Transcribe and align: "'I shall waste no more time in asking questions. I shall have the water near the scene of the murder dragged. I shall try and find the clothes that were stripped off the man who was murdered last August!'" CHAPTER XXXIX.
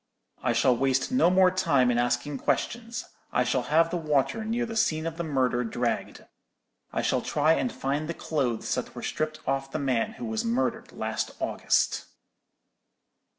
"'I 0.41 0.53
shall 0.53 0.75
waste 0.75 1.11
no 1.11 1.29
more 1.29 1.51
time 1.51 1.91
in 1.91 1.99
asking 1.99 2.39
questions. 2.39 3.05
I 3.31 3.43
shall 3.43 3.61
have 3.69 3.91
the 3.91 3.97
water 3.97 4.43
near 4.43 4.65
the 4.65 4.75
scene 4.75 5.05
of 5.05 5.15
the 5.17 5.23
murder 5.23 5.63
dragged. 5.63 6.25
I 6.91 7.03
shall 7.03 7.21
try 7.21 7.53
and 7.53 7.71
find 7.71 8.09
the 8.09 8.15
clothes 8.15 8.73
that 8.73 8.95
were 8.95 9.03
stripped 9.03 9.41
off 9.47 9.69
the 9.71 9.77
man 9.77 10.13
who 10.13 10.25
was 10.25 10.43
murdered 10.43 10.91
last 10.91 11.35
August!'" 11.39 11.97
CHAPTER 11.99 12.05
XXXIX. 12.07 12.09